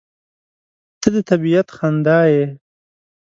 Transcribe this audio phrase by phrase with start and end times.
[1.01, 2.45] •ته د طبیعت خندا یې.